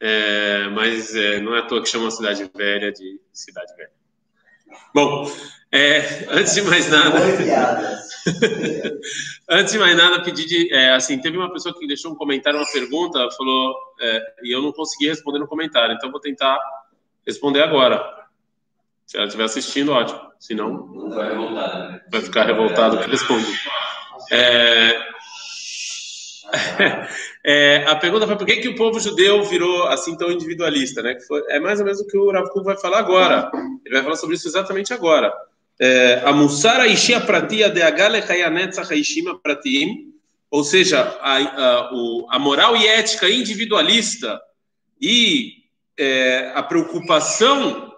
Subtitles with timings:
[0.00, 3.90] é, mas é, não é à toa que chama a cidade velha de cidade velha.
[4.94, 5.30] Bom,
[5.72, 7.18] é, antes de mais nada,
[9.48, 12.58] antes de mais nada, pedir de, é, assim, teve uma pessoa que deixou um comentário,
[12.58, 16.58] uma pergunta, falou, é, e eu não consegui responder no comentário, então vou tentar
[17.26, 18.02] responder agora.
[19.06, 20.20] Se ela estiver assistindo, ótimo.
[20.38, 22.00] Se não, vai, né?
[22.10, 23.46] vai ficar revoltado que responde.
[24.32, 25.06] É,
[27.48, 31.16] é, a pergunta foi por que, que o povo judeu virou assim tão individualista, né?
[31.28, 33.48] Foi, é mais ou menos o que o Rav Kuk vai falar agora.
[33.84, 35.32] Ele vai falar sobre isso exatamente agora.
[35.78, 40.12] É, a Musara Ishia Pratia de Agale Hayanetzach Ishima Pratim,
[40.50, 41.90] ou seja, a, a,
[42.30, 44.40] a, moral e ética individualista
[45.00, 45.52] e
[45.96, 47.92] é, a preocupação,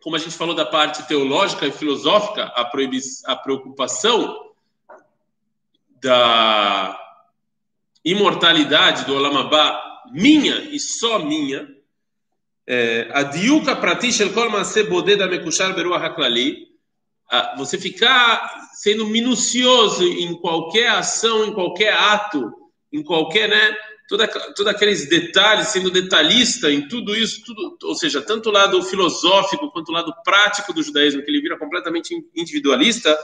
[0.00, 2.62] como a gente falou da parte teológica e filosófica, a,
[3.26, 4.34] a preocupação
[6.00, 7.07] da
[8.10, 11.68] imortalidade do Olamabá, minha e só minha,
[12.66, 14.50] é, a diuka pratish el kol
[14.88, 16.68] bodeda mekushar beruah haklali,
[17.56, 22.50] você ficar sendo minucioso em qualquer ação, em qualquer ato,
[22.92, 23.76] em qualquer, né,
[24.08, 29.70] toda, aqueles detalhes, sendo detalhista em tudo isso, tudo, ou seja, tanto o lado filosófico
[29.70, 33.16] quanto o lado prático do judaísmo, que ele vira completamente individualista,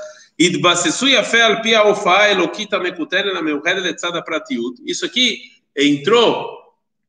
[4.84, 5.38] isso aqui
[5.76, 6.58] entrou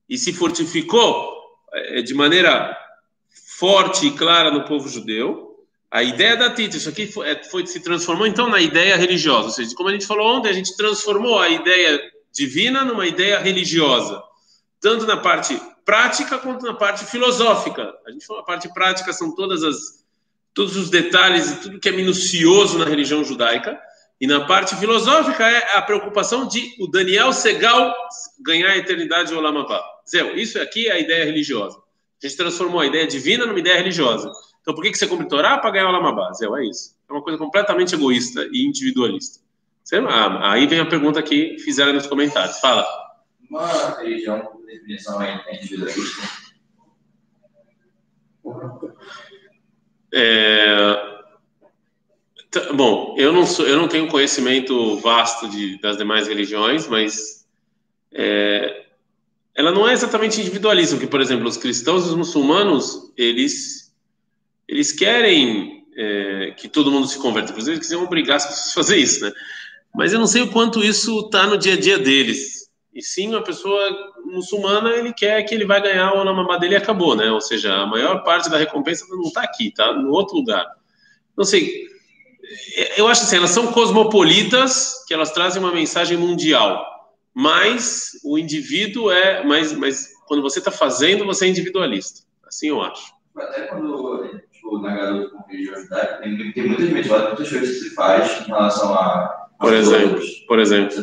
[0.07, 1.33] e se fortificou
[1.73, 2.77] eh, de maneira
[3.57, 5.65] forte e clara no povo judeu.
[5.89, 9.47] A ideia da Tita, isso aqui foi, eh, foi, se transformou então na ideia religiosa.
[9.47, 11.99] Ou seja, como a gente falou ontem, a gente transformou a ideia
[12.31, 14.21] divina numa ideia religiosa,
[14.79, 17.93] tanto na parte prática quanto na parte filosófica.
[18.05, 19.94] A gente falou a parte prática são todas as
[20.55, 23.77] todos os detalhes e tudo que é minucioso na religião judaica.
[24.19, 27.93] E na parte filosófica é a preocupação de o Daniel Segal
[28.39, 29.83] ganhar a eternidade de Olam Abba.
[30.09, 31.77] Zé, isso aqui é a ideia religiosa.
[32.23, 34.31] A gente transformou a ideia divina numa ideia religiosa.
[34.61, 35.57] Então por que, que você cumpre Torá?
[35.57, 36.33] Para ganhar o Olam Abba.
[36.33, 36.95] Zé, é isso.
[37.09, 39.43] É uma coisa completamente egoísta e individualista.
[40.09, 42.57] Ah, aí vem a pergunta que fizeram nos comentários.
[42.59, 42.87] Fala.
[43.49, 46.21] Uma religião por definição é individualista?
[50.17, 51.15] É...
[52.73, 57.45] Bom, eu não sou, eu não tenho conhecimento vasto de, das demais religiões, mas
[58.13, 58.85] é...
[59.53, 63.85] ela não é exatamente individualista, porque, por exemplo, os cristãos e os muçulmanos, eles
[64.67, 68.73] eles querem é, que todo mundo se converta, inclusive eles quiserem obrigar as pessoas a
[68.73, 69.31] fazer isso, né?
[69.93, 72.54] Mas eu não sei o quanto isso está no dia a dia deles.
[72.95, 76.77] E sim, uma pessoa muçulmana, ele quer que ele vai ganhar o namamá dele e
[76.77, 77.29] acabou, né?
[77.29, 80.65] Ou seja, a maior parte da recompensa não está aqui, está no outro lugar.
[81.35, 81.87] Não sei.
[82.95, 86.85] Eu acho assim, elas são cosmopolitas, que elas trazem uma mensagem mundial.
[87.33, 89.43] Mas o indivíduo é.
[89.43, 92.21] Mas, mas quando você está fazendo, você é individualista.
[92.47, 93.13] Assim eu acho.
[93.35, 97.89] Até quando, tipo, na garota com religião judaica, tem, tem muitas mitzvot, muitas coisas que
[97.89, 99.47] se faz em relação a.
[99.59, 100.95] Por exemplo, por exemplo.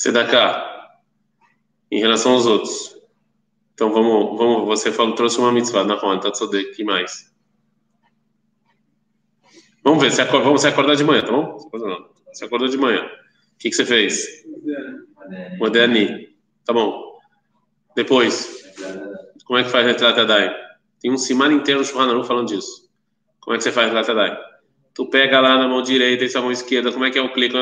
[0.00, 0.96] Sedaká.
[1.90, 2.96] Em relação aos outros.
[3.74, 7.30] Então vamos, vamos você falou, trouxe uma mitzvah na conta, tá que mais?
[9.84, 11.58] Vamos ver, se acorda, vamos se acordar de manhã, tá bom?
[12.32, 13.04] Você acordou de manhã.
[13.04, 14.26] O que, que você fez?
[15.58, 16.34] Moderni.
[16.64, 17.18] Tá bom.
[17.94, 18.72] Depois,
[19.44, 20.50] como é que faz retrata Dai?
[20.98, 22.88] Tem um simar inteiro no Shulchan falando disso.
[23.38, 24.38] Como é que você faz retrata Dai?
[24.92, 27.32] Tu pega lá na mão direita e na mão esquerda, como é que é o
[27.32, 27.54] clique?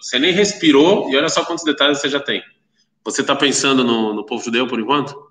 [0.00, 2.42] Você nem respirou e olha só quantos detalhes você já tem.
[3.04, 5.30] Você está pensando no, no, povo judeu por enquanto?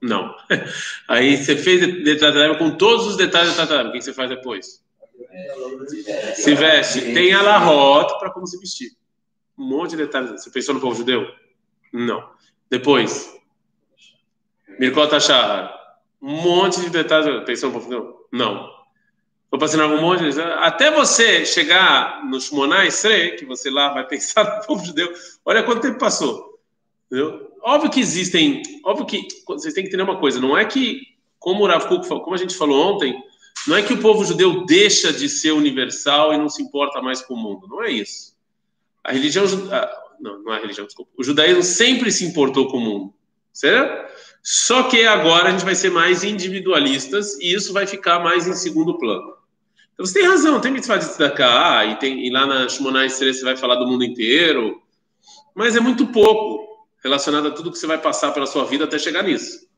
[0.00, 0.34] Não.
[1.08, 3.88] Aí você fez detalhe com todos os detalhes da.
[3.88, 4.84] O que você faz depois?
[6.34, 7.00] Se veste.
[7.12, 8.90] Tem a larrota para como se vestir.
[9.56, 10.30] Um monte de detalhes.
[10.42, 11.26] Você pensou no povo judeu?
[11.92, 12.28] Não.
[12.70, 13.36] Depois.
[14.78, 15.77] Mirkota Shahar.
[16.20, 17.60] Um monte de detalhes.
[17.60, 18.26] Judeu?
[18.32, 18.78] Não.
[19.44, 20.24] Estou passando algum monte.
[20.58, 25.10] Até você chegar no Shmonah Esre, que você lá vai pensar no povo judeu,
[25.44, 26.58] olha quanto tempo passou.
[27.06, 27.50] Entendeu?
[27.62, 28.62] Óbvio que existem.
[28.84, 31.00] Óbvio que vocês têm que entender uma coisa: não é que,
[31.38, 33.16] como o Rav Kuk, como a gente falou ontem,
[33.66, 37.22] não é que o povo judeu deixa de ser universal e não se importa mais
[37.22, 37.66] com o mundo.
[37.66, 38.36] Não é isso.
[39.02, 39.44] A religião.
[40.20, 41.10] Não, não é religião, desculpa.
[41.16, 43.14] O judaísmo sempre se importou com o mundo.
[43.58, 44.08] Certo?
[44.40, 48.54] Só que agora a gente vai ser mais individualistas e isso vai ficar mais em
[48.54, 49.36] segundo plano.
[49.92, 53.34] Então você tem razão, tem mitzvah de tzedakah, e, tem, e lá na Shmonah Esrei
[53.34, 54.80] você vai falar do mundo inteiro,
[55.56, 58.96] mas é muito pouco relacionado a tudo que você vai passar pela sua vida até
[58.96, 59.68] chegar nisso.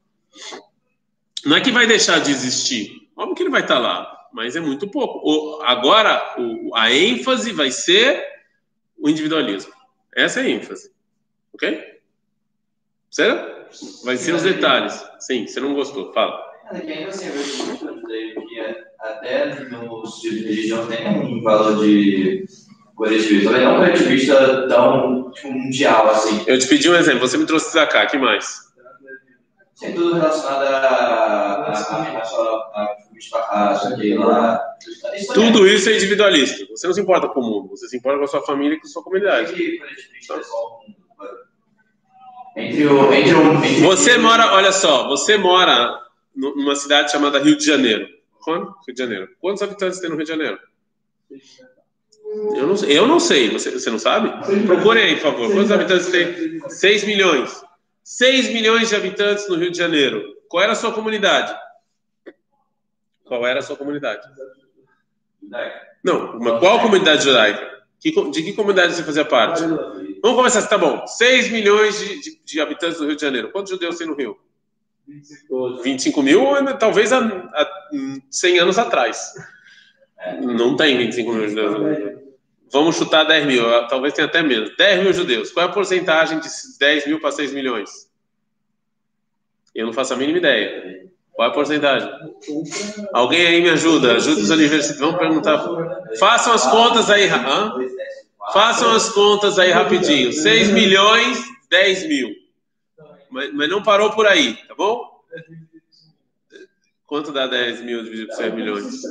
[1.46, 4.60] Não é que vai deixar de existir, óbvio que ele vai estar lá, mas é
[4.60, 5.22] muito pouco.
[5.24, 8.22] O, agora, o, a ênfase vai ser
[8.98, 9.72] o individualismo.
[10.14, 10.92] Essa é a ênfase.
[11.54, 11.82] Ok?
[13.10, 13.49] Certo?
[14.04, 15.04] Vai ser os detalhes.
[15.18, 16.12] Sim, você não gostou.
[16.12, 16.50] Fala.
[16.72, 18.60] É ainda assim, eu vejo que
[19.00, 22.44] até no estilo de religião tem um valor de
[22.94, 26.44] coletivista, mas não coletivista tão tipo, mundial assim.
[26.46, 28.70] Eu te pedi um exemplo, você me trouxe Zaká, que mais?
[29.80, 31.72] Tem tudo relacionado a.
[35.34, 36.66] Tudo isso é individualista.
[36.70, 38.80] Você não se importa com o mundo, você se importa com a sua família e
[38.80, 39.80] com a sua comunidade.
[42.56, 46.00] Entre o, entre o, entre você mora, olha só, você mora
[46.34, 48.08] numa cidade chamada Rio de Janeiro.
[48.42, 48.74] Quando?
[48.86, 49.28] Rio de Janeiro.
[49.40, 50.58] Quantos habitantes tem no Rio de Janeiro?
[52.56, 53.50] Eu não, eu não sei.
[53.50, 54.30] Você, você não sabe?
[54.66, 55.52] Procure aí, por favor.
[55.52, 56.60] Quantos habitantes tem?
[56.68, 57.62] 6 milhões.
[58.04, 60.22] 6 milhões de habitantes no Rio de Janeiro.
[60.48, 61.54] Qual era a sua comunidade?
[63.24, 64.26] Qual era a sua comunidade?
[66.02, 67.79] Não, uma, qual comunidade judaica?
[68.02, 69.62] De que comunidade você fazia parte?
[70.22, 71.06] Vamos começar, tá bom.
[71.06, 73.50] 6 milhões de, de, de, habitantes no Rio de Janeiro.
[73.50, 74.38] Quantos judeus tem no Rio?
[75.06, 76.40] 25, 25 mil,
[76.78, 77.90] talvez há, há
[78.30, 79.34] 100 anos atrás.
[80.40, 82.20] Não tem 25 mil judeus.
[82.72, 84.76] Vamos chutar 10 mil, talvez tenha até menos.
[84.76, 85.50] 10 mil judeus.
[85.50, 86.48] Qual é a porcentagem de
[86.78, 88.08] 10 mil para 6 milhões?
[89.74, 91.09] Eu não faço a mínima ideia.
[91.32, 92.10] Qual é a porcentagem?
[93.12, 94.14] Alguém aí me ajuda?
[94.14, 95.00] Ajuda os universitários.
[95.00, 95.64] Vamos perguntar.
[96.18, 97.28] Façam as contas aí.
[97.28, 97.72] Hã?
[98.52, 100.32] Façam as contas aí rapidinho.
[100.32, 102.30] 6 milhões, 10 mil.
[103.30, 105.08] Mas, mas não parou por aí, tá bom?
[107.06, 109.02] Quanto dá 10 mil dividido por 6 milhões?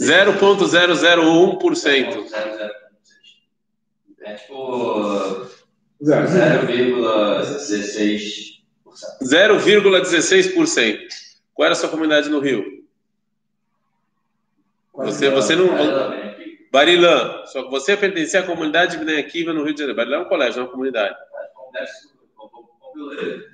[0.00, 2.30] 0,001%.
[4.22, 5.46] É tipo
[6.02, 8.60] 0,16%.
[9.22, 10.98] 0,16%.
[11.54, 12.80] Qual era a sua comunidade no Rio?
[14.94, 15.68] Você, você não.
[16.72, 17.44] Barilã.
[17.46, 19.96] Só que você pertencia à comunidade de Bnei Akiva no Rio de Janeiro.
[19.96, 21.16] Barilã é um colégio, é uma comunidade.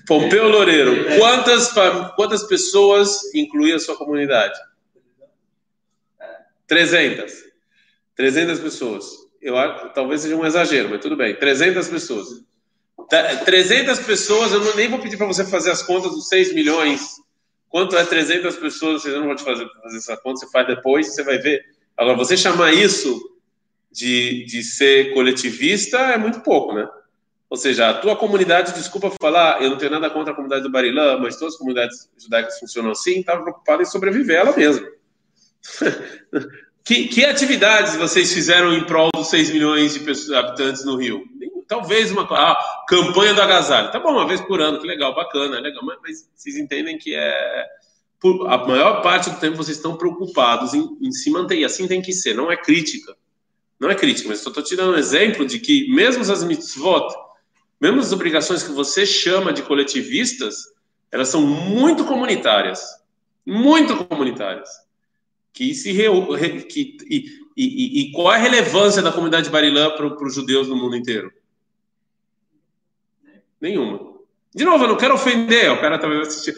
[0.07, 1.07] Pompeu Loureiro.
[1.19, 1.73] Quantas,
[2.15, 4.59] quantas pessoas incluía a sua comunidade?
[6.67, 7.33] 300.
[8.15, 9.26] 300 pessoas.
[9.47, 9.55] Eu,
[9.91, 11.37] talvez seja um exagero, mas tudo bem.
[11.37, 12.43] 300 pessoas.
[13.45, 17.15] 300 pessoas, eu nem vou pedir para você fazer as contas dos 6 milhões.
[17.69, 19.05] Quanto é 300 pessoas?
[19.05, 21.65] Eu não vou te fazer, fazer essa conta, você faz depois, você vai ver.
[21.97, 23.21] Agora, você chamar isso
[23.93, 26.89] de, de ser coletivista é muito pouco, né?
[27.49, 30.73] Ou seja, a tua comunidade, desculpa falar, eu não tenho nada contra a comunidade do
[30.73, 34.89] Barilã, mas todas as comunidades judaicas funcionam assim, estava preocupada em sobreviver ela mesma.
[36.87, 41.25] que, que, atividades vocês fizeram em prol dos 6 milhões de pessoas, habitantes no Rio?
[41.67, 42.57] Talvez uma ah,
[42.87, 43.91] campanha do agasalho.
[43.91, 47.13] Tá bom, uma vez por ano, que legal, bacana, legal, mas, mas vocês entendem que
[47.13, 47.67] é.
[48.21, 51.89] Por, a maior parte do tempo vocês estão preocupados em, em se manter, e assim
[51.89, 53.17] tem que ser, não é crítica.
[53.81, 57.13] Não é crítica, mas só estou te dando um exemplo de que, mesmo as mitzvot,
[57.81, 60.55] mesmo as obrigações que você chama de coletivistas,
[61.11, 62.81] elas são muito comunitárias.
[63.45, 64.86] Muito comunitárias.
[65.57, 66.07] Que se re,
[66.65, 67.25] que, e,
[67.57, 71.33] e, e, qual a relevância da comunidade Barilã para os judeus no mundo inteiro?
[73.59, 74.17] Nenhuma.
[74.55, 76.55] De novo, eu não quero ofender, o cara também vai assistir.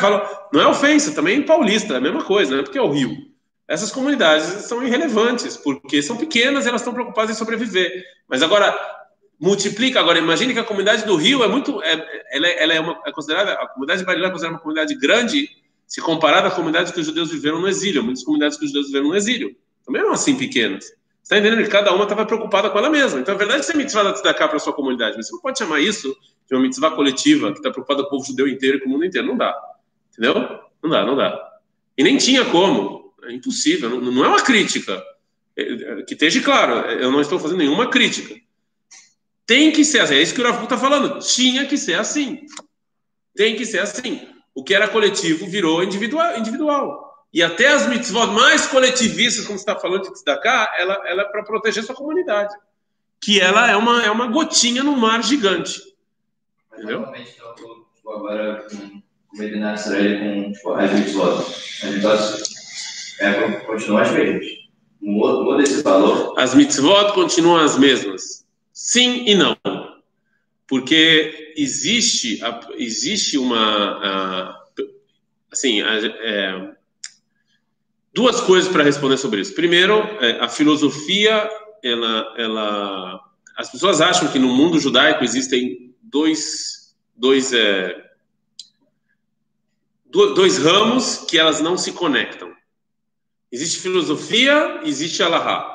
[0.00, 2.62] Falou, não é ofensa, também é paulista, é a mesma coisa, né?
[2.62, 3.14] Porque é o Rio.
[3.68, 8.02] Essas comunidades são irrelevantes, porque são pequenas e elas estão preocupadas em sobreviver.
[8.26, 8.74] Mas agora,
[9.38, 10.00] multiplica.
[10.00, 11.82] Agora, imagine que a comunidade do Rio é muito.
[11.82, 11.92] É,
[12.32, 13.52] ela, é, ela é, uma, é considerada.
[13.52, 15.50] A comunidade de Barilã é considerada uma comunidade grande,
[15.86, 18.02] se comparada à comunidade que os judeus viveram no exílio.
[18.02, 20.84] Muitas comunidades que os judeus viveram no exílio também eram assim pequenas.
[21.22, 23.20] Você está entendendo que cada uma estava preocupada com ela mesma.
[23.20, 25.40] Então, é verdade que você mitzvah da cá para a sua comunidade, mas você não
[25.40, 26.16] pode chamar isso
[26.48, 28.92] de uma mitzvah coletiva que está preocupada com o povo judeu inteiro e com o
[28.92, 29.26] mundo inteiro.
[29.26, 29.54] Não dá.
[30.10, 30.34] Entendeu?
[30.82, 31.52] Não dá, não dá.
[31.96, 33.14] E nem tinha como.
[33.24, 33.88] É impossível.
[33.88, 35.02] Não, não é uma crítica.
[35.56, 38.34] É, é, que esteja claro, eu não estou fazendo nenhuma crítica.
[39.46, 40.14] Tem que ser assim.
[40.14, 41.20] É isso que o Rafu está falando.
[41.20, 42.40] Tinha que ser assim.
[43.36, 44.31] Tem que ser assim.
[44.54, 46.36] O que era coletivo virou individual.
[46.38, 47.12] individual.
[47.32, 51.24] E até as mitzvot mais coletivistas, como você está falando de destacar, ela, ela é
[51.24, 52.54] para proteger sua comunidade.
[53.20, 55.80] Que ela é uma, é uma gotinha no mar gigante.
[56.72, 57.02] Entendeu?
[57.02, 57.54] Então,
[57.94, 61.38] tipo, agora com o Israel com tipo, as mitzvot.
[61.82, 62.42] As mitzvot
[63.20, 64.46] é, continuam as mesmas.
[65.00, 66.34] Muda esse valor.
[66.38, 68.44] As mitzvot continuam as mesmas.
[68.72, 69.56] Sim e não.
[70.72, 72.40] Porque existe,
[72.78, 74.58] existe uma.
[75.50, 76.74] Assim, é,
[78.14, 79.54] duas coisas para responder sobre isso.
[79.54, 81.46] Primeiro, é, a filosofia,
[81.84, 83.20] ela, ela,
[83.54, 88.10] as pessoas acham que no mundo judaico existem dois, dois, é,
[90.06, 92.50] dois ramos que elas não se conectam.
[93.52, 95.68] Existe filosofia, existe alahá.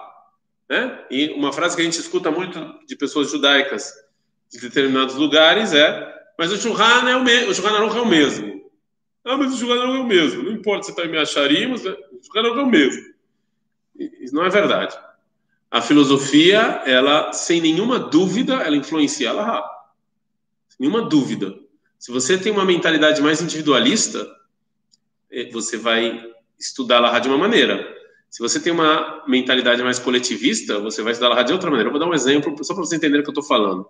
[0.68, 1.06] Né?
[1.12, 3.94] E uma frase que a gente escuta muito de pessoas judaicas
[4.52, 8.06] de determinados lugares é mas o Shulchan é o mesmo, o Shulchan Aruch é o
[8.06, 8.62] mesmo.
[9.26, 10.44] Ah, mas o Shulchan Aruch é o mesmo.
[10.44, 13.04] Não importa se está em Meacharimos, o Shulchan Aruch é o mesmo.
[13.98, 14.96] Isso não é verdade.
[15.72, 19.64] A filosofia, ela, sem nenhuma dúvida, ela influencia a Laha.
[20.70, 21.58] Sem nenhuma dúvida.
[21.98, 24.28] Se você tem uma mentalidade mais individualista,
[25.32, 26.24] eh, você vai
[26.60, 27.96] estudar a Laha de uma maneira.
[28.30, 31.90] Se você tem uma mentalidade mais coletivista, você vai estudar Laha de outra maneira.
[31.90, 33.90] Eu vou dar um exemplo, só para você entender o que eu estou falando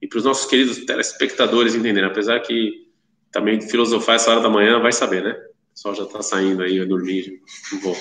[0.00, 2.84] e para os nossos queridos telespectadores entenderem, apesar que
[3.30, 5.30] também filosofar essa hora da manhã vai saber, né?
[5.30, 7.40] O pessoal já está saindo aí, eu dormir,
[7.72, 7.96] não vou.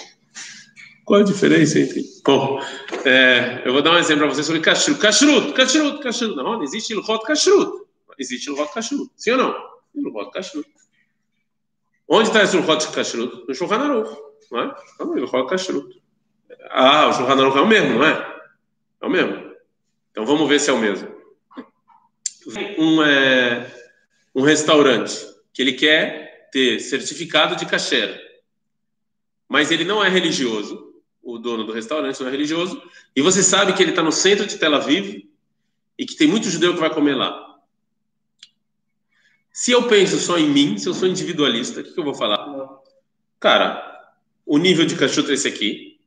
[1.05, 2.03] Qual a diferença entre.
[2.23, 2.61] Bom,
[3.03, 4.99] é, eu vou dar um exemplo para vocês sobre kashrut.
[4.99, 6.35] Kashrut, kashrut, kashrut.
[6.35, 7.83] Não, não existe ilhot kashrut.
[8.17, 9.11] Existe ilhot kashrut.
[9.17, 9.55] Sim ou não?
[9.95, 10.69] Ilhot kashrut.
[12.07, 13.45] Onde está esse ilhot kashrut?
[13.47, 14.75] No Shulchan não é?
[14.97, 16.01] Tá no ilhot kashrut.
[16.69, 18.41] Ah, o Shulchan é o mesmo, não é?
[19.01, 19.51] É o mesmo.
[20.11, 21.22] Então vamos ver se é o mesmo
[22.77, 23.71] um, é,
[24.35, 25.15] um restaurante
[25.53, 28.19] que ele quer ter certificado de kasher,
[29.47, 32.81] mas ele não é religioso, o dono do restaurante não é religioso,
[33.15, 35.29] e você sabe que ele está no centro de Tel Aviv
[35.97, 37.43] e que tem muito judeu que vai comer lá.
[39.51, 42.15] Se eu penso só em mim, se eu sou individualista, o que, que eu vou
[42.15, 42.43] falar?
[43.39, 44.11] Cara,
[44.45, 45.99] o nível de kashrut é esse aqui.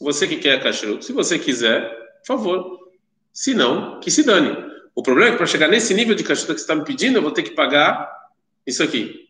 [0.00, 1.86] Você que quer kashrut, se você quiser,
[2.20, 2.90] por favor.
[3.32, 4.73] Se não, que se dane.
[4.94, 7.18] O problema é que para chegar nesse nível de cachuta que você está me pedindo,
[7.18, 8.12] eu vou ter que pagar
[8.66, 9.28] isso aqui.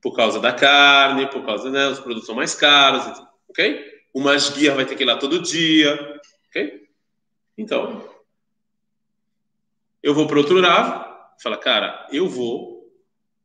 [0.00, 4.02] Por causa da carne, por causa, né, os produtos são mais caros, ok?
[4.12, 6.88] O masguia vai ter que ir lá todo dia, ok?
[7.56, 8.06] Então,
[10.02, 12.92] eu vou para outro lado, fala, cara, eu vou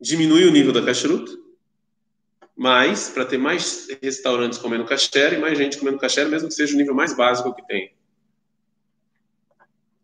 [0.01, 1.31] diminuir o nível da kashrut,
[2.55, 6.73] mas para ter mais restaurantes comendo kasher e mais gente comendo kasher, mesmo que seja
[6.73, 7.96] o nível mais básico que tem.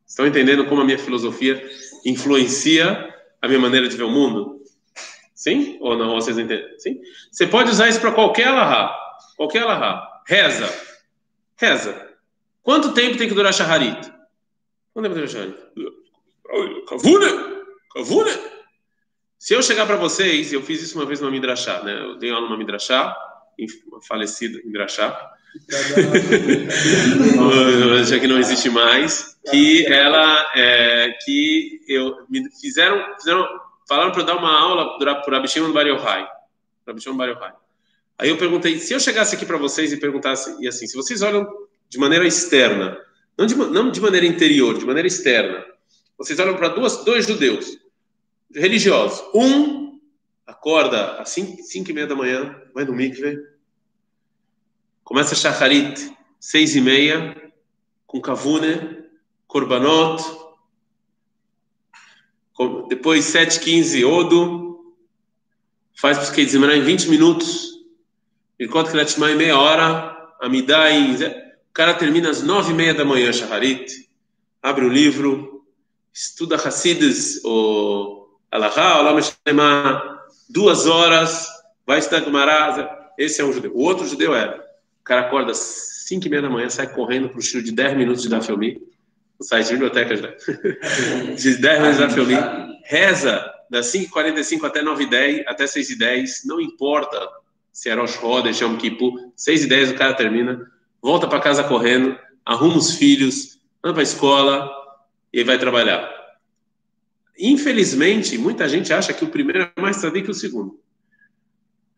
[0.06, 1.62] Estão entendendo como a minha filosofia
[2.06, 4.62] influencia a minha maneira de ver o mundo?
[5.34, 5.78] Sim?
[5.82, 6.16] Ou não?
[6.16, 6.80] Vocês entendem?
[6.80, 7.02] Sim?
[7.30, 8.96] Você pode usar isso para qualquer alahá.
[9.36, 10.22] Qualquer alahá.
[10.26, 10.70] Reza.
[11.58, 12.10] Reza.
[12.62, 14.10] Quanto tempo tem que durar shaharit?
[14.94, 15.58] Quanto tempo tem que durar shaharit?
[16.88, 17.64] Kavune!
[17.94, 18.32] Kavune!
[19.38, 22.00] Se eu chegar para vocês, eu fiz isso uma vez numa Midrashá, né?
[22.00, 23.14] Eu dei aula numa Midrashá,
[24.08, 25.34] falecido Midrashá,
[28.06, 33.48] já que não existe mais, que ela, é, que eu me fizeram, fizeram
[33.88, 36.28] falaram para eu dar uma aula para a Shimon Bar Yochai,
[36.86, 37.54] para Shimon Bar Yochai.
[38.18, 41.22] Aí eu perguntei, se eu chegasse aqui para vocês e perguntasse, e assim, se vocês
[41.22, 41.48] olham
[41.90, 42.98] de maneira externa,
[43.38, 45.64] não de, não de maneira interior, de maneira externa,
[46.18, 47.78] vocês olham para dois judeus
[48.54, 49.24] religiosos.
[49.34, 50.00] Um
[50.46, 53.38] acorda às 5 e meia da manhã, vai no mikve,
[55.14, 57.40] Começa Shacharit, seis e meia,
[58.08, 59.06] com Kavune,
[59.46, 60.24] Korbanot.
[62.90, 64.92] Depois, sete quinze, Odo.
[65.96, 67.74] Faz para Zimra em 20 minutos.
[68.58, 70.18] Que Letmá em meia hora.
[70.42, 71.14] Amidai.
[71.14, 74.10] O cara termina às nove e meia da manhã, Shacharit.
[74.64, 75.64] Abre o livro.
[76.12, 79.20] Estuda Hasidus, o Alahá, Olam
[80.50, 81.48] Duas horas.
[81.86, 83.14] Vai estudar Gumará.
[83.16, 83.76] Esse é um judeu.
[83.76, 84.63] O outro judeu é
[85.04, 85.58] o cara acorda às
[86.08, 88.42] 5 e meia da manhã, sai correndo para o estilo de 10 minutos de dar
[88.42, 88.82] filme,
[89.42, 90.34] site de bibliotecas, né?
[91.36, 92.36] de 10 minutos de dar filme,
[92.86, 97.20] reza das 5h45 até 9h10, até 6h10, não importa
[97.70, 102.78] se é Rosh Chodesh, Yom Kippur, 6h10 o cara termina, volta para casa correndo, arruma
[102.78, 104.72] os filhos, anda para a escola
[105.34, 106.10] e vai trabalhar.
[107.38, 110.80] Infelizmente, muita gente acha que o primeiro é mais tradicional que o segundo.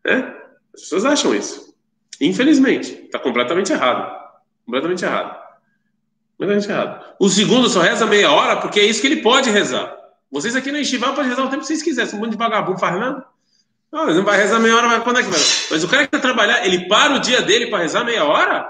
[0.04, 0.34] Né?
[0.74, 1.65] As pessoas acham isso.
[2.20, 4.14] Infelizmente, está completamente errado.
[4.64, 5.36] Completamente errado.
[6.36, 7.14] Completamente errado.
[7.18, 9.96] O segundo só reza meia hora porque é isso que ele pode rezar.
[10.30, 12.10] Vocês aqui na Estivá podem rezar o tempo que vocês quiserem.
[12.10, 13.24] Se um monte de vagabundo faz nada.
[13.92, 15.40] Não, não vai rezar meia hora, mas quando é que vai?
[15.70, 18.68] Mas o cara que vai trabalhar, ele para o dia dele para rezar meia hora?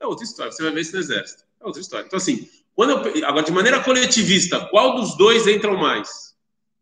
[0.00, 0.50] É outra história.
[0.50, 1.44] Você vai ver isso no exército.
[1.60, 2.06] É outra história.
[2.06, 6.34] Então, assim, quando eu, agora, de maneira coletivista, qual dos dois entram mais?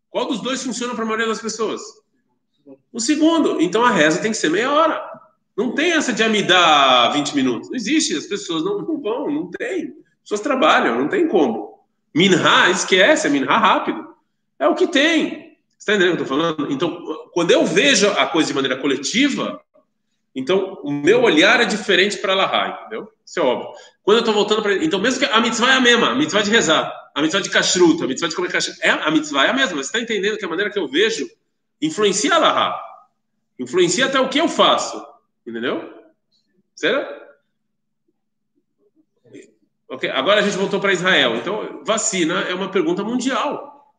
[0.09, 1.81] Qual dos dois funciona para a maioria das pessoas?
[2.91, 3.61] O segundo.
[3.61, 5.01] Então a reza tem que ser meia hora.
[5.59, 7.69] Não tem essa de me dar 20 minutos.
[7.69, 8.15] Não existe.
[8.15, 9.87] As pessoas não, não vão, não tem.
[9.87, 11.83] As pessoas trabalham, não tem como.
[12.15, 14.07] Minha, esquece, é minha rápido.
[14.57, 15.57] É o que tem.
[15.77, 16.71] Você está entendendo o que eu estou falando?
[16.71, 19.59] Então, quando eu vejo a coisa de maneira coletiva,
[20.33, 23.11] então o meu olhar é diferente para Lahá, entendeu?
[23.25, 23.71] Isso é óbvio.
[24.01, 24.81] Quando eu estou voltando para.
[24.81, 27.49] Então, mesmo que a mitzvah é a mesma, a mitzvah de rezar, a mitzvah de
[27.49, 29.75] kashrut, a mitzvah de comer kashrut, é, a mitzvah é a mesma.
[29.75, 31.29] Você está entendendo que a maneira que eu vejo
[31.81, 32.81] influencia a Lahá.
[33.59, 35.09] Influencia até o que eu faço.
[35.45, 35.93] Entendeu?
[36.75, 37.19] Será?
[39.89, 40.09] Ok?
[40.09, 41.35] Agora a gente voltou para Israel.
[41.35, 43.93] Então, vacina é uma pergunta mundial.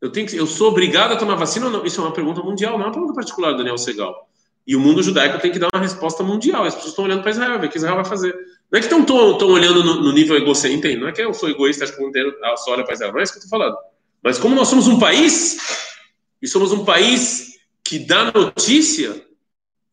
[0.00, 1.86] Eu, tenho que, eu sou obrigado a tomar vacina ou não?
[1.86, 4.28] Isso é uma pergunta mundial, não é uma pergunta particular do Daniel Segal.
[4.66, 6.64] E o mundo judaico tem que dar uma resposta mundial.
[6.64, 8.34] As pessoas estão olhando para Israel, ver o que Israel vai fazer.
[8.70, 11.84] Não é que estão olhando no, no, nível egocêntrico, não é que eu sou egoísta,
[11.84, 13.12] acho que o mundo inteiro só olha para Israel.
[13.12, 13.76] Não é isso que eu estou falando.
[14.22, 15.56] Mas como nós somos um país,
[16.42, 19.24] e somos um país que dá notícia,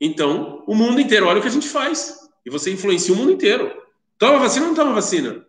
[0.05, 2.19] então o mundo inteiro olha o que a gente faz.
[2.45, 3.72] E você influencia o mundo inteiro.
[4.17, 5.45] Toma vacina ou não toma vacina?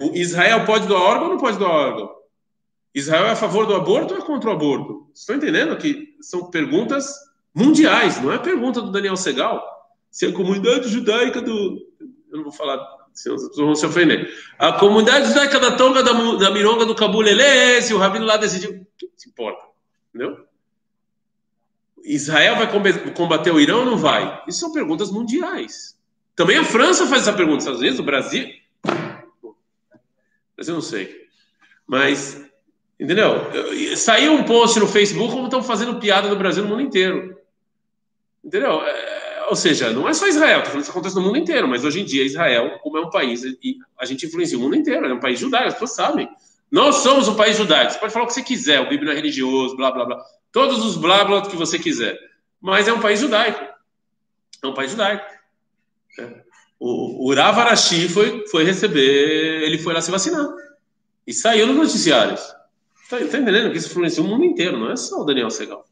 [0.00, 2.10] O Israel pode doar órgão ou não pode doar órgão?
[2.92, 5.08] Israel é a favor do aborto ou é contra o aborto?
[5.14, 7.14] Estão entendendo que são perguntas
[7.54, 9.64] mundiais, não é pergunta do Daniel Segal.
[10.10, 11.78] Se a comunidade judaica do.
[12.28, 12.78] Eu não vou falar,
[13.14, 14.28] senão as pessoas vão se ofender.
[14.58, 18.72] A comunidade judaica da Tonga, da, da Mironga, do Cabulelê, se o rabino lá decidiu.
[18.72, 19.64] O que se importa?
[20.12, 20.44] Entendeu?
[22.04, 24.42] Israel vai combater o Irão ou não vai?
[24.48, 25.96] Isso são perguntas mundiais.
[26.34, 28.48] Também a França faz essa pergunta, às vezes o Brasil.
[30.56, 31.26] Mas eu não sei.
[31.86, 32.44] Mas,
[32.98, 33.34] entendeu?
[33.96, 37.36] Saiu um post no Facebook como estão fazendo piada no Brasil no mundo inteiro.
[38.44, 38.82] Entendeu?
[38.82, 42.04] É, ou seja, não é só Israel, isso acontece no mundo inteiro, mas hoje em
[42.04, 43.42] dia Israel, como é um país,
[43.98, 46.28] a gente influencia o mundo inteiro, é um país judaico, as pessoas sabem.
[46.72, 49.14] Nós somos um país judaico, você pode falar o que você quiser, o Bíblia é
[49.14, 52.18] religioso, blá blá blá, todos os blá blá que você quiser,
[52.58, 53.62] mas é um país judaico.
[54.62, 55.24] É um país judaico.
[56.18, 56.42] É.
[56.80, 60.48] O, o Rav Arashi foi, foi receber, ele foi lá se vacinar.
[61.26, 62.40] E saiu nos noticiários.
[63.02, 65.84] Está tá entendendo que isso influencia o mundo inteiro, não é só o Daniel Segal.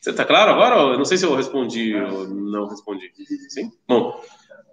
[0.00, 0.76] Você está claro agora?
[0.92, 3.12] Eu não sei se eu respondi ou não respondi.
[3.50, 3.70] Sim?
[3.86, 4.18] Bom,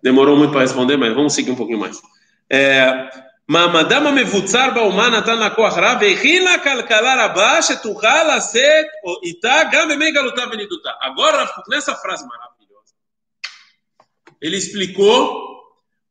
[0.02, 2.02] demorou muito para responder, mas vamos seguir um pouquinho mais.
[2.50, 3.10] É,
[3.49, 8.87] מעמדם המבוצר באומה נתן לכוח רב והכין לה כלכלה רבה שתוכל לשאת
[9.23, 10.91] איתה גם בימי גלותה ונידותה.
[11.03, 12.95] Agora, nessa frase maravilhosa,
[14.41, 15.21] ele explicou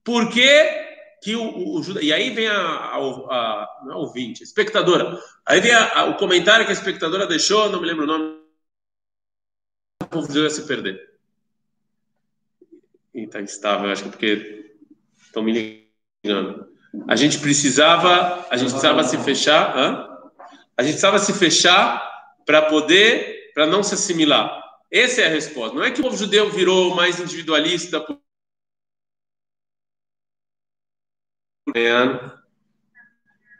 [0.04, 0.82] por que
[1.24, 5.18] que o, o, o, e aí vem a, a, a não é ouvinte, a espectadora.
[5.46, 8.42] Aí vem a, o comentário que a espectadora deixou, não me lembro o nome
[10.02, 11.00] o povo judeu ia se perder.
[13.14, 14.76] E está instável, acho que é porque
[15.22, 15.88] estão me
[16.24, 16.72] ligando.
[17.08, 20.08] A gente precisava, a gente precisava se fechar, hã?
[20.78, 22.02] a gente precisava se fechar
[22.46, 24.62] para poder, para não se assimilar.
[24.92, 25.76] Essa é a resposta.
[25.76, 28.06] Não é que o povo judeu virou mais individualista.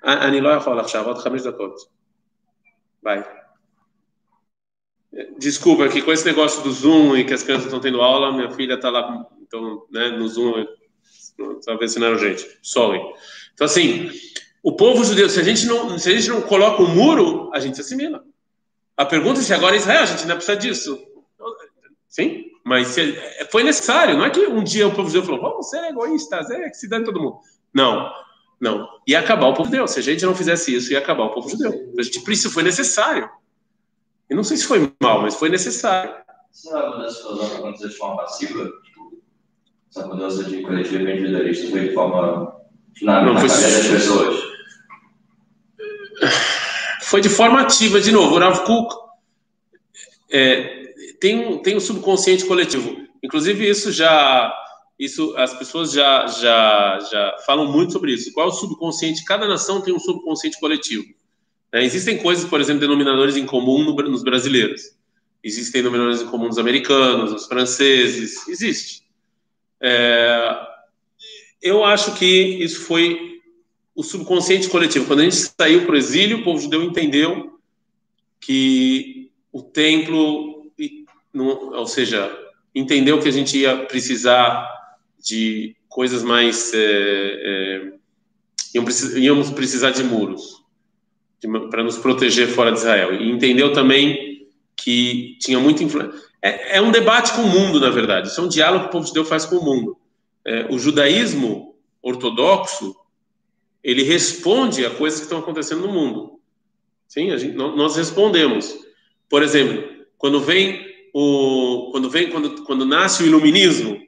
[0.04, 1.76] אני לא יכול עכשיו, עוד חמש דקות.
[3.04, 3.22] ביי.
[5.38, 8.50] Desculpa, que com esse negócio do Zoom e que as crianças estão tendo aula, minha
[8.52, 10.66] filha está lá então, né, no Zoom,
[11.39, 12.47] não era gente.
[12.63, 13.01] Sorry.
[13.55, 14.11] Então, assim,
[14.63, 17.51] o povo judeu, se a gente não, se a gente não coloca o um muro,
[17.55, 18.25] a gente se assimila.
[18.97, 20.99] A pergunta é se agora é Israel, a gente não precisa disso.
[22.09, 23.15] Sim, mas se,
[23.51, 26.69] foi necessário, não é que um dia o povo judeu falou, vamos ser egoístas, é
[26.71, 27.39] que se dane todo mundo.
[27.75, 28.11] Não,
[28.61, 28.89] não.
[29.07, 29.87] Ia acabar o povo judeu.
[29.87, 31.93] Se a gente não fizesse isso, ia acabar o povo judeu.
[31.99, 33.29] A gente, por isso foi necessário.
[34.31, 36.13] E não sei se foi mal, mas foi necessário.
[36.65, 38.73] Mudança filosófica aconteceu de forma passiva?
[39.97, 42.55] Essa mudança de coletivo individualista foi de forma
[43.01, 43.49] na, não, foi...
[43.49, 44.45] das pessoas?
[47.01, 48.35] Foi de forma ativa, de novo.
[48.35, 48.95] O Rav Kuk
[50.31, 52.95] é, tem, um, tem um subconsciente coletivo.
[53.23, 54.55] Inclusive, isso já.
[54.99, 58.33] Isso, as pessoas já, já, já falam muito sobre isso.
[58.35, 59.25] Qual é o subconsciente?
[59.25, 61.07] Cada nação tem um subconsciente coletivo.
[61.73, 64.95] É, existem coisas, por exemplo, denominadores em comum no, nos brasileiros.
[65.43, 68.47] Existem denominadores em comum nos americanos, nos franceses.
[68.47, 69.06] Existe.
[69.81, 70.57] É,
[71.63, 73.41] eu acho que isso foi
[73.95, 75.07] o subconsciente coletivo.
[75.07, 77.59] Quando a gente saiu para o exílio, o povo judeu entendeu
[78.41, 80.71] que o templo,
[81.35, 82.31] ou seja,
[82.75, 84.69] entendeu que a gente ia precisar
[85.19, 86.73] de coisas mais.
[86.75, 87.93] É, é,
[89.19, 90.63] íamos precisar de muros
[91.71, 93.15] para nos proteger fora de Israel.
[93.15, 96.21] E entendeu também que tinha muita influência.
[96.43, 98.29] É, é, um debate com o mundo, na verdade.
[98.29, 99.97] Isso é um diálogo que o povo de Deus faz com o mundo.
[100.45, 102.95] É, o judaísmo ortodoxo
[103.83, 106.41] ele responde a coisas que estão acontecendo no mundo.
[107.07, 108.77] Sim, gente, nós respondemos.
[109.29, 114.05] Por exemplo, quando vem o quando vem quando quando nasce o iluminismo,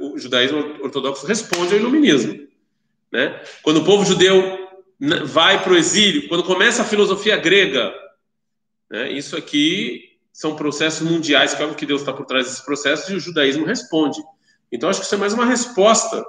[0.00, 2.48] o judaísmo ortodoxo responde ao iluminismo,
[3.12, 3.40] né?
[3.62, 4.68] Quando o povo judeu
[5.26, 7.94] vai para o exílio, quando começa a filosofia grega,
[8.90, 10.07] né, isso aqui
[10.38, 13.66] são processos mundiais, que é que Deus está por trás desses processos, e o judaísmo
[13.66, 14.22] responde.
[14.70, 16.24] Então, acho que isso é mais uma resposta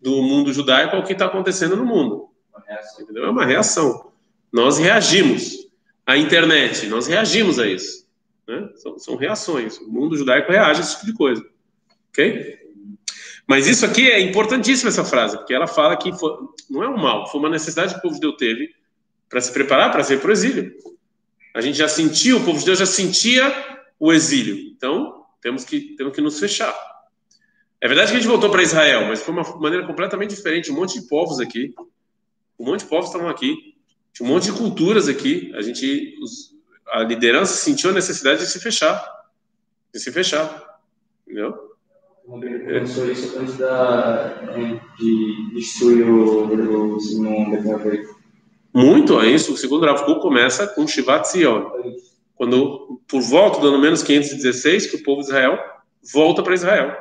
[0.00, 2.30] do mundo judaico ao que está acontecendo no mundo.
[2.98, 3.26] Entendeu?
[3.26, 4.12] É uma reação.
[4.50, 5.68] Nós reagimos.
[6.06, 8.08] A internet, nós reagimos a isso.
[8.48, 8.66] Né?
[8.76, 9.76] São, são reações.
[9.76, 11.44] O mundo judaico reage a esse tipo de coisa.
[12.08, 12.58] Ok?
[13.46, 16.34] Mas isso aqui é importantíssimo essa frase, porque ela fala que foi,
[16.70, 18.70] não é um mal, foi uma necessidade que o povo de Deus teve
[19.28, 20.74] para se preparar para ser para o exílio.
[21.54, 23.52] A gente já sentia, o povo de Deus já sentia
[23.98, 24.56] o exílio.
[24.76, 26.74] Então, temos que, temos que nos fechar.
[27.80, 30.70] É verdade que a gente voltou para Israel, mas foi uma maneira completamente diferente.
[30.70, 31.74] Um monte de povos aqui,
[32.58, 33.74] um monte de povos estavam aqui,
[34.12, 35.50] tinha um monte de culturas aqui.
[35.54, 36.54] A gente, os,
[36.88, 39.02] a liderança sentiu a necessidade de se fechar,
[39.92, 40.78] de se fechar,
[41.26, 41.70] entendeu?
[42.26, 44.28] Começou isso antes da,
[44.98, 47.50] de destruir o, o Simão
[48.72, 49.52] Muito a isso.
[49.52, 51.70] O segundo Rav começa com Shivat Zion.
[52.34, 55.58] Quando, por volta do ano menos 516, que o povo de Israel
[56.12, 56.96] volta para Israel.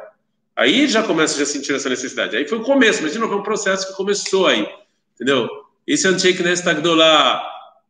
[0.56, 2.36] Aí já começa a sentir essa necessidade.
[2.36, 4.68] Aí foi o começo, mas de novo é um processo que começou aí.
[5.16, 5.48] Entendeu?
[5.88, 7.42] Esse Anshek Nesta Gdolá,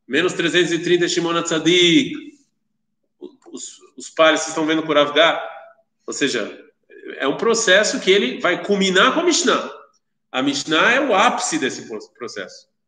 [0.08, 2.14] menos 330 Shimon Tzadik,
[3.52, 5.44] os, os pares estão vendo por Avgar,
[6.06, 6.64] ou seja,
[7.18, 9.70] é um processo que ele vai culminar com a Mishnah.
[10.32, 11.88] A Mishnah é o ápice desse
[12.18, 12.68] processo.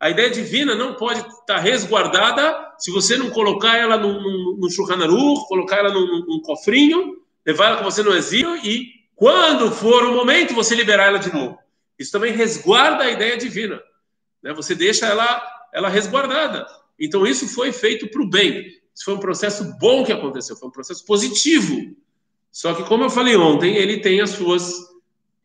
[0.00, 3.98] A ideia divina não pode estar resguardada se você não colocar ela
[4.70, 9.70] Shulchan Aruch, colocar ela num, num cofrinho, levar ela com você no exílio e, quando
[9.70, 11.58] for o momento, você liberar ela de novo.
[11.98, 13.78] Isso também resguarda a ideia divina.
[14.42, 14.54] Né?
[14.54, 16.66] Você deixa ela, ela resguardada.
[16.98, 18.68] Então, isso foi feito para o bem.
[18.94, 21.94] Isso foi um processo bom que aconteceu, foi um processo positivo.
[22.50, 24.72] Só que, como eu falei ontem, ele tem as suas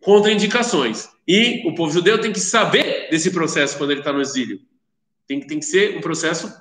[0.02, 1.10] contraindicações.
[1.28, 4.62] E o povo judeu tem que saber desse processo quando ele está no exílio.
[5.28, 6.54] Tem, tem que ser um processo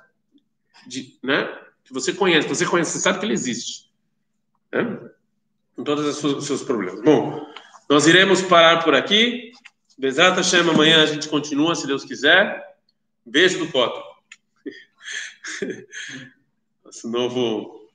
[0.86, 1.46] de, né,
[1.84, 3.90] que você conhece, você conhece, você sabe que ele existe.
[4.72, 5.10] Né?
[5.76, 7.02] Com todos os seus problemas.
[7.02, 7.46] Bom,
[7.88, 9.52] nós iremos parar por aqui.
[9.98, 12.62] Bezat Hashem, amanhã a gente continua, se Deus quiser.
[13.24, 14.02] Beijo do Coto.
[16.84, 17.90] Nosso novo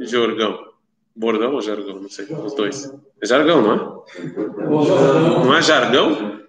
[0.00, 0.72] Jorgão.
[1.14, 2.00] Bordão ou jargão?
[2.00, 2.26] Não sei.
[2.26, 2.92] Os dois.
[3.22, 3.76] É jargão, não é?
[5.44, 6.40] Não é jargão?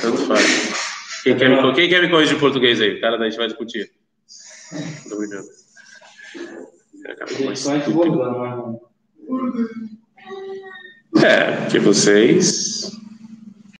[0.00, 0.92] Tanto faz.
[1.22, 2.96] Quem quer, me, quem quer me corrigir em português aí?
[2.96, 3.90] O cara da gente vai discutir.
[4.72, 5.46] Muito obrigado.
[11.22, 12.90] É, que vocês